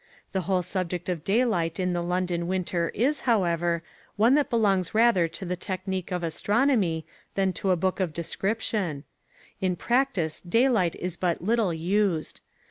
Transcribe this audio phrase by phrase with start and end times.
[0.31, 3.83] The whole subject of daylight in the London winter is, however,
[4.15, 9.03] one which belongs rather to the technique of astronomy than to a book of description.
[9.59, 12.41] In practice daylight is but little used.